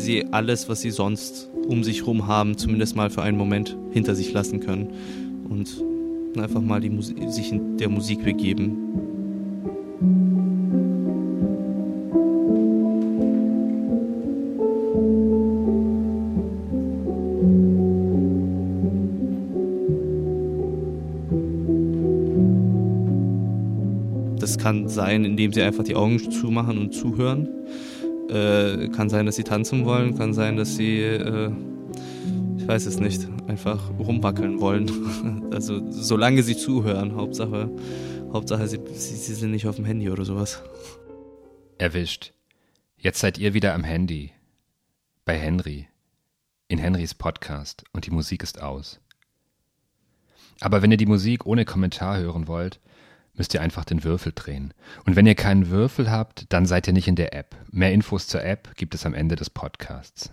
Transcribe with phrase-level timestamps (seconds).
[0.00, 4.14] sie alles, was sie sonst um sich herum haben, zumindest mal für einen Moment hinter
[4.14, 4.92] sich lassen können
[5.48, 5.82] und
[6.38, 6.90] einfach mal die
[7.28, 8.76] sich in der Musik begeben.
[24.38, 27.48] Das kann sein, indem sie einfach die Augen zumachen und zuhören.
[28.28, 31.50] Äh, kann sein, dass sie tanzen wollen, kann sein, dass sie, äh,
[32.58, 34.90] ich weiß es nicht, einfach rumwackeln wollen.
[35.52, 37.70] Also solange sie zuhören, Hauptsache,
[38.30, 40.62] Hauptsache sie, sie, sie sind nicht auf dem Handy oder sowas.
[41.78, 42.32] Erwischt.
[42.98, 44.32] Jetzt seid ihr wieder am Handy.
[45.24, 45.88] Bei Henry.
[46.68, 49.00] In Henrys Podcast und die Musik ist aus.
[50.60, 52.80] Aber wenn ihr die Musik ohne Kommentar hören wollt,
[53.36, 54.74] müsst ihr einfach den Würfel drehen.
[55.04, 57.56] Und wenn ihr keinen Würfel habt, dann seid ihr nicht in der App.
[57.70, 60.32] Mehr Infos zur App gibt es am Ende des Podcasts.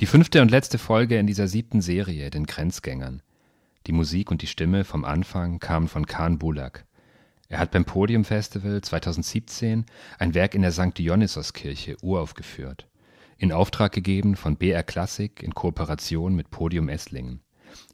[0.00, 3.22] Die fünfte und letzte Folge in dieser siebten Serie, den Grenzgängern.
[3.86, 6.84] Die Musik und die Stimme vom Anfang kamen von Khan Bulak.
[7.48, 9.86] Er hat beim Podium Festival 2017
[10.18, 10.98] ein Werk in der St.
[10.98, 12.88] Dionysos-Kirche uraufgeführt.
[13.38, 17.40] In Auftrag gegeben von BR Classic in Kooperation mit Podium Esslingen.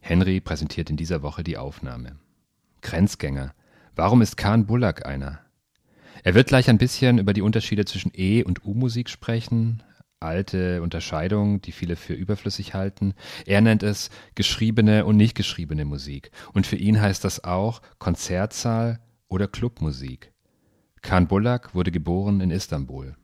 [0.01, 2.17] Henry präsentiert in dieser Woche die Aufnahme.
[2.81, 3.53] Grenzgänger,
[3.95, 5.41] Warum ist Khan Bullock einer?
[6.25, 9.83] Er wird gleich ein bisschen über die Unterschiede zwischen E- und U-Musik sprechen,
[10.19, 13.13] alte Unterscheidung, die viele für überflüssig halten.
[13.45, 16.31] Er nennt es geschriebene und nicht geschriebene Musik.
[16.55, 20.33] Und für ihn heißt das auch Konzertsaal oder Clubmusik.
[21.03, 23.15] Khan Bullock wurde geboren in Istanbul.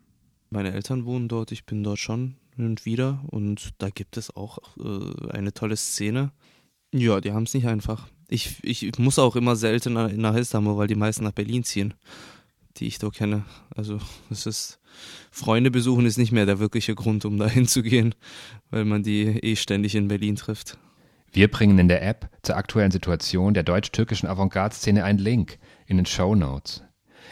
[0.50, 4.59] Meine Eltern wohnen dort, ich bin dort schon und wieder und da gibt es auch
[4.78, 6.32] äh, eine tolle Szene.
[6.92, 8.09] Ja, die haben es nicht einfach.
[8.28, 11.94] Ich, ich muss auch immer seltener nach Istanbul, weil die meisten nach Berlin ziehen,
[12.77, 13.44] die ich dort kenne.
[13.75, 13.99] Also
[14.31, 14.81] es ist
[15.31, 18.15] Freunde besuchen ist nicht mehr der wirkliche Grund, um da hinzugehen,
[18.71, 20.78] weil man die eh ständig in Berlin trifft.
[21.33, 26.06] Wir bringen in der App zur aktuellen Situation der deutsch-türkischen Avantgarde-Szene einen Link in den
[26.06, 26.83] Show Notes.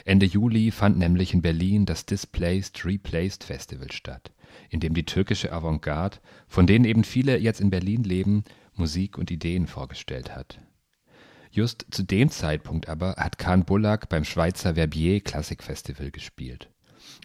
[0.05, 4.33] Ende Juli fand nämlich in Berlin das Displaced Replaced Festival statt,
[4.69, 9.31] in dem die türkische Avantgarde, von denen eben viele jetzt in Berlin leben, Musik und
[9.31, 10.61] Ideen vorgestellt hat.
[11.57, 16.69] Just zu dem Zeitpunkt aber hat Khan Bullock beim Schweizer Verbier Klassikfestival gespielt.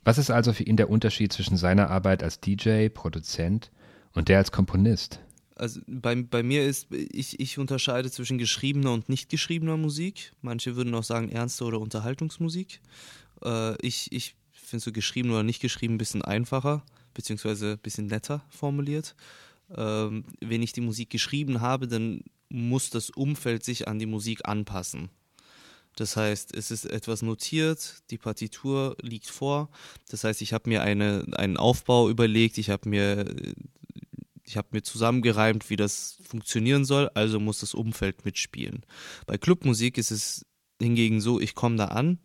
[0.06, 3.72] Was ist also für ihn der Unterschied zwischen seiner Arbeit als DJ, Produzent
[4.14, 5.20] und der als Komponist?
[5.56, 10.32] Also bei, bei mir ist, ich, ich unterscheide zwischen geschriebener und nicht geschriebener Musik.
[10.42, 12.80] Manche würden auch sagen ernste oder Unterhaltungsmusik.
[13.44, 18.08] Äh, ich ich finde so geschrieben oder nicht geschrieben ein bisschen einfacher, beziehungsweise ein bisschen
[18.08, 19.14] netter formuliert.
[19.76, 24.48] Ähm, wenn ich die Musik geschrieben habe, dann muss das Umfeld sich an die Musik
[24.48, 25.10] anpassen.
[25.96, 29.70] Das heißt, es ist etwas notiert, die Partitur liegt vor.
[30.10, 33.26] Das heißt, ich habe mir eine, einen Aufbau überlegt, ich habe mir,
[34.56, 38.86] hab mir zusammengereimt, wie das funktionieren soll, also muss das Umfeld mitspielen.
[39.26, 40.46] Bei Clubmusik ist es
[40.82, 42.20] hingegen so, ich komme da an.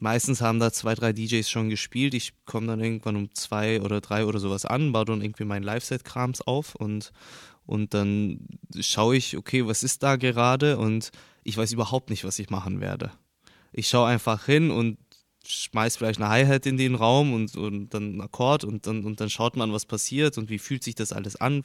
[0.00, 2.14] Meistens haben da zwei, drei DJs schon gespielt.
[2.14, 5.62] Ich komme dann irgendwann um zwei oder drei oder sowas an, baue dann irgendwie meinen
[5.62, 7.12] Live-Set-Krams auf und
[7.66, 8.46] und dann
[8.80, 11.10] schaue ich, okay, was ist da gerade und
[11.42, 13.12] ich weiß überhaupt nicht, was ich machen werde.
[13.72, 14.98] Ich schaue einfach hin und
[15.46, 19.20] schmeiß vielleicht eine Hi-Hat in den Raum und, und dann einen Akkord und dann, und
[19.20, 21.64] dann schaut man, was passiert und wie fühlt sich das alles an.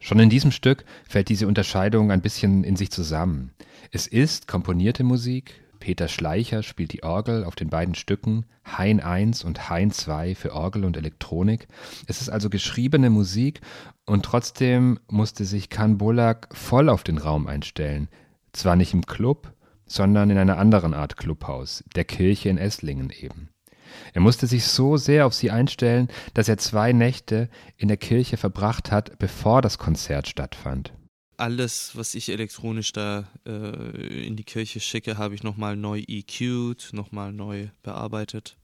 [0.00, 3.52] Schon in diesem Stück fällt diese Unterscheidung ein bisschen in sich zusammen.
[3.90, 9.44] Es ist komponierte Musik, Peter Schleicher spielt die Orgel auf den beiden Stücken Hein 1
[9.44, 11.68] und Hein 2 für Orgel und Elektronik.
[12.06, 13.60] Es ist also geschriebene Musik
[14.06, 18.08] und trotzdem musste sich Kan Bulak voll auf den Raum einstellen.
[18.54, 19.52] Zwar nicht im Club,
[19.84, 23.50] sondern in einer anderen Art Clubhaus, der Kirche in Esslingen eben.
[24.14, 28.38] Er musste sich so sehr auf sie einstellen, dass er zwei Nächte in der Kirche
[28.38, 30.94] verbracht hat, bevor das Konzert stattfand
[31.36, 36.92] alles, was ich elektronisch da äh, in die Kirche schicke, habe ich nochmal neu EQ'd,
[36.92, 38.56] nochmal neu bearbeitet.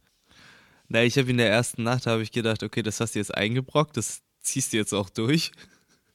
[0.89, 3.35] Na, ich habe in der ersten Nacht habe ich gedacht, okay, das hast du jetzt
[3.35, 5.53] eingebrockt, das ziehst du jetzt auch durch.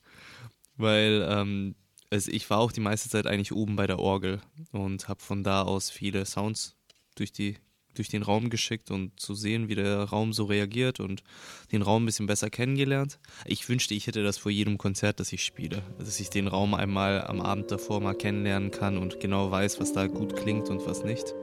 [0.77, 1.75] Weil ähm,
[2.09, 4.41] also ich war auch die meiste Zeit eigentlich oben bei der Orgel
[4.71, 6.75] und habe von da aus viele Sounds
[7.15, 7.57] durch die
[7.97, 11.23] durch den Raum geschickt und zu sehen, wie der Raum so reagiert und
[11.71, 13.19] den Raum ein bisschen besser kennengelernt.
[13.45, 16.73] Ich wünschte, ich hätte das vor jedem Konzert, das ich spiele, dass ich den Raum
[16.73, 20.85] einmal am Abend davor mal kennenlernen kann und genau weiß, was da gut klingt und
[20.85, 21.33] was nicht.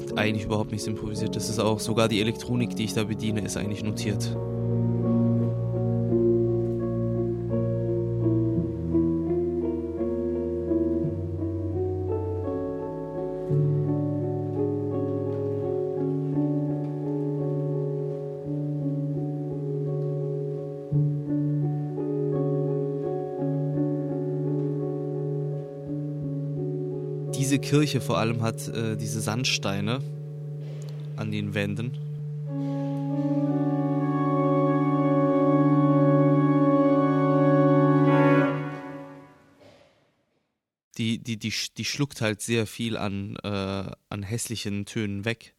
[0.00, 1.36] Ist eigentlich überhaupt nichts improvisiert.
[1.36, 4.36] Das ist auch sogar die Elektronik, die ich da bediene, ist eigentlich notiert.
[27.36, 30.02] Diese Kirche vor allem hat äh, diese Sandsteine
[31.16, 31.92] an den Wänden.
[40.98, 43.48] Die, die, die, die schluckt halt sehr viel an, äh,
[44.08, 45.54] an hässlichen Tönen weg.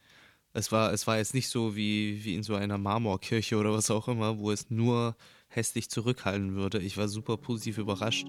[0.53, 3.91] Es war, es war jetzt nicht so wie, wie in so einer Marmorkirche oder was
[3.91, 5.15] auch immer, wo es nur
[5.47, 6.79] hässlich zurückhallen würde.
[6.79, 8.25] Ich war super positiv überrascht.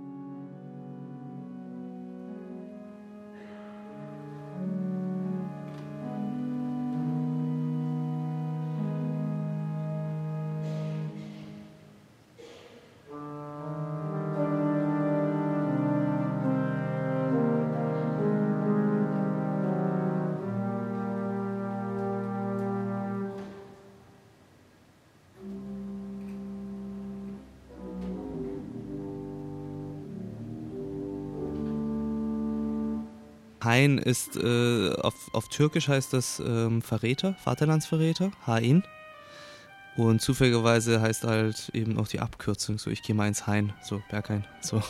[33.63, 38.85] Hain ist, äh, auf, auf Türkisch heißt das ähm, Verräter, Vaterlandsverräter, Hain.
[39.97, 44.01] Und zufälligerweise heißt halt eben auch die Abkürzung, so ich gehe mal ins Hain, so
[44.11, 44.81] Berghain, so.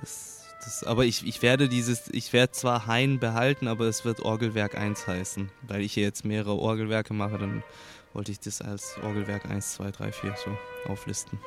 [0.00, 4.20] Das, das, aber ich, ich werde dieses, ich werde zwar Hain behalten, aber es wird
[4.20, 5.50] Orgelwerk 1 heißen.
[5.62, 7.64] Weil ich hier jetzt mehrere Orgelwerke mache, dann
[8.12, 11.38] wollte ich das als Orgelwerk 1, 2, 3, 4 so auflisten.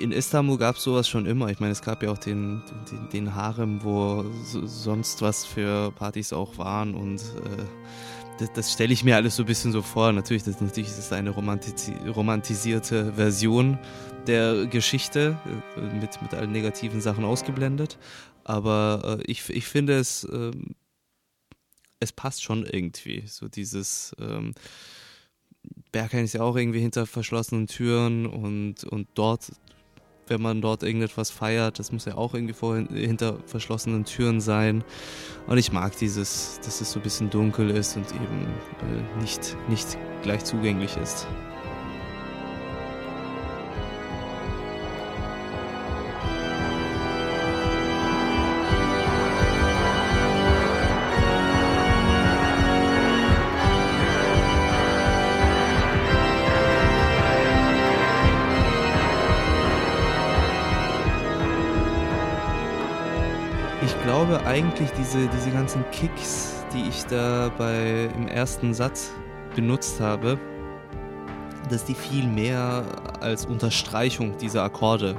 [0.00, 1.48] In Istanbul gab es sowas schon immer.
[1.48, 5.90] Ich meine, es gab ja auch den, den, den Harem, wo so, sonst was für
[5.92, 7.64] Partys auch waren und äh,
[8.40, 10.12] das, das stelle ich mir alles so ein bisschen so vor.
[10.12, 13.78] Natürlich, das, natürlich ist es eine romantisi romantisierte Version
[14.26, 15.38] der Geschichte
[15.76, 17.98] äh, mit, mit allen negativen Sachen ausgeblendet.
[18.44, 20.52] Aber äh, ich, ich finde es, äh,
[22.00, 23.24] es passt schon irgendwie.
[23.26, 24.54] So dieses ähm,
[25.92, 29.50] Berghain ist ja auch irgendwie hinter verschlossenen Türen und, und dort
[30.30, 31.78] wenn man dort irgendetwas feiert.
[31.78, 34.84] Das muss ja auch irgendwie vor, hinter verschlossenen Türen sein.
[35.48, 38.46] Und ich mag dieses, dass es so ein bisschen dunkel ist und eben
[38.80, 41.26] äh, nicht, nicht gleich zugänglich ist.
[64.46, 69.10] Eigentlich, diese, diese ganzen Kicks, die ich da bei, im ersten Satz
[69.54, 70.38] benutzt habe,
[71.68, 72.84] dass die viel mehr
[73.20, 75.16] als Unterstreichung dieser Akkorde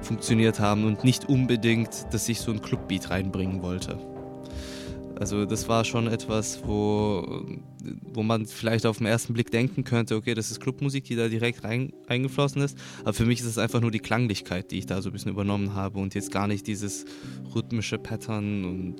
[0.00, 3.98] funktioniert haben und nicht unbedingt, dass ich so ein Clubbeat reinbringen wollte.
[5.18, 7.46] Also das war schon etwas, wo,
[8.12, 11.28] wo man vielleicht auf den ersten Blick denken könnte, okay, das ist Clubmusik, die da
[11.28, 12.76] direkt rein, eingeflossen ist.
[13.00, 15.32] Aber für mich ist es einfach nur die Klanglichkeit, die ich da so ein bisschen
[15.32, 17.06] übernommen habe und jetzt gar nicht dieses
[17.54, 18.96] rhythmische Pattern und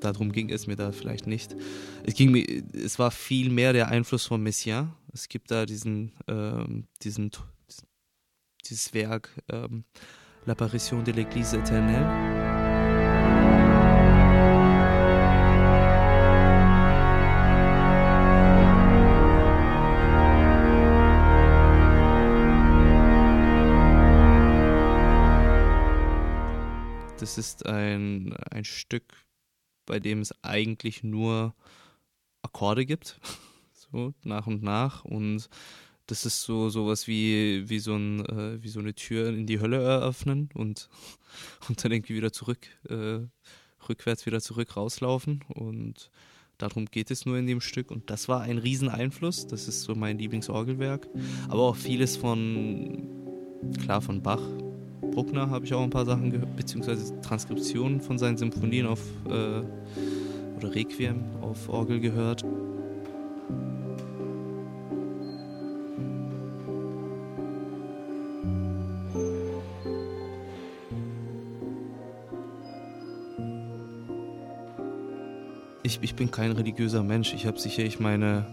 [0.00, 1.56] darum ging es mir da vielleicht nicht.
[2.04, 4.92] Es ging mir, es war viel mehr der Einfluss von Messiaen.
[5.12, 7.30] Es gibt da diesen, ähm, diesen,
[8.68, 9.84] dieses Werk ähm,
[10.46, 12.45] L'Apparition de l'Église éternelle
[27.26, 29.26] Das ist ein, ein Stück,
[29.84, 31.56] bei dem es eigentlich nur
[32.42, 33.20] Akkorde gibt,
[33.72, 35.04] so nach und nach.
[35.04, 35.48] Und
[36.06, 39.58] das ist so sowas wie, wie, so ein, äh, wie so eine Tür in die
[39.58, 40.88] Hölle eröffnen und,
[41.68, 43.18] und dann irgendwie wieder zurück, äh,
[43.88, 45.42] rückwärts wieder zurück rauslaufen.
[45.48, 46.12] Und
[46.58, 47.90] darum geht es nur in dem Stück.
[47.90, 49.48] Und das war ein Rieseneinfluss.
[49.48, 51.08] Das ist so mein Lieblingsorgelwerk.
[51.48, 54.42] Aber auch vieles von, klar, von Bach,
[55.16, 59.30] Bruckner habe ich auch ein paar Sachen gehört, beziehungsweise Transkriptionen von seinen Symphonien auf äh,
[59.30, 62.44] oder Requiem auf Orgel gehört.
[75.82, 77.32] Ich, ich bin kein religiöser Mensch.
[77.32, 78.44] Ich habe sicherlich meine,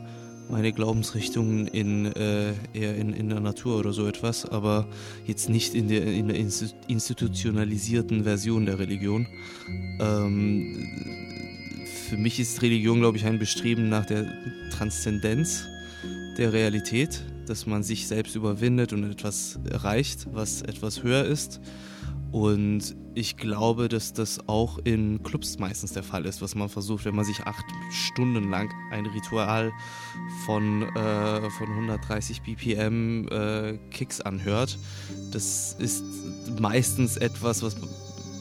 [0.54, 4.88] meine Glaubensrichtungen in, äh, eher in, in der Natur oder so etwas, aber
[5.26, 9.26] jetzt nicht in der, in der institutionalisierten Version der Religion.
[10.00, 10.88] Ähm,
[12.08, 14.32] für mich ist Religion, glaube ich, ein Bestreben nach der
[14.70, 15.64] Transzendenz
[16.38, 21.62] der Realität, dass man sich selbst überwindet und etwas erreicht, was etwas höher ist.
[22.34, 27.06] Und ich glaube, dass das auch in Clubs meistens der Fall ist, was man versucht,
[27.06, 29.72] wenn man sich acht Stunden lang ein Ritual
[30.44, 34.80] von, äh, von 130 BPM äh, Kicks anhört.
[35.32, 36.04] Das ist
[36.60, 37.78] meistens etwas, was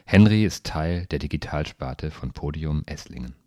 [0.05, 3.42] Henry ist Teil der Digitalsparte von Podium Esslingen.